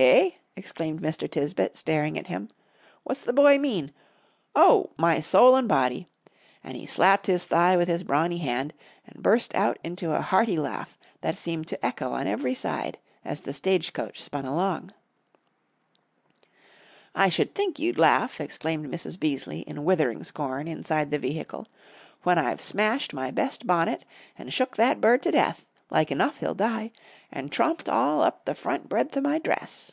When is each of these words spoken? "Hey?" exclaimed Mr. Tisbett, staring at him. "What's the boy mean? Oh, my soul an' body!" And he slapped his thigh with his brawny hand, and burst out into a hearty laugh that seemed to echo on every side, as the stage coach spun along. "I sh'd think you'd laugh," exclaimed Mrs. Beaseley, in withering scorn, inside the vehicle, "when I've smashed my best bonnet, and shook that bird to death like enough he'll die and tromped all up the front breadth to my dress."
"Hey?" 0.00 0.38
exclaimed 0.54 1.02
Mr. 1.02 1.28
Tisbett, 1.28 1.76
staring 1.76 2.16
at 2.16 2.28
him. 2.28 2.50
"What's 3.02 3.20
the 3.22 3.32
boy 3.32 3.58
mean? 3.58 3.92
Oh, 4.54 4.90
my 4.96 5.18
soul 5.18 5.56
an' 5.56 5.66
body!" 5.66 6.06
And 6.62 6.76
he 6.76 6.86
slapped 6.86 7.26
his 7.26 7.46
thigh 7.46 7.76
with 7.76 7.88
his 7.88 8.04
brawny 8.04 8.38
hand, 8.38 8.74
and 9.04 9.24
burst 9.24 9.56
out 9.56 9.76
into 9.82 10.14
a 10.14 10.20
hearty 10.20 10.56
laugh 10.56 10.96
that 11.22 11.36
seemed 11.36 11.66
to 11.66 11.84
echo 11.84 12.12
on 12.12 12.28
every 12.28 12.54
side, 12.54 12.98
as 13.24 13.40
the 13.40 13.52
stage 13.52 13.92
coach 13.92 14.22
spun 14.22 14.44
along. 14.44 14.92
"I 17.12 17.28
sh'd 17.28 17.56
think 17.56 17.80
you'd 17.80 17.98
laugh," 17.98 18.40
exclaimed 18.40 18.86
Mrs. 18.86 19.18
Beaseley, 19.18 19.62
in 19.62 19.84
withering 19.84 20.22
scorn, 20.22 20.68
inside 20.68 21.10
the 21.10 21.18
vehicle, 21.18 21.66
"when 22.22 22.38
I've 22.38 22.60
smashed 22.60 23.12
my 23.12 23.32
best 23.32 23.66
bonnet, 23.66 24.04
and 24.38 24.52
shook 24.52 24.76
that 24.76 25.00
bird 25.00 25.24
to 25.24 25.32
death 25.32 25.64
like 25.90 26.12
enough 26.12 26.36
he'll 26.36 26.54
die 26.54 26.92
and 27.32 27.50
tromped 27.50 27.88
all 27.88 28.20
up 28.20 28.44
the 28.44 28.54
front 28.54 28.90
breadth 28.90 29.12
to 29.12 29.22
my 29.22 29.38
dress." 29.38 29.92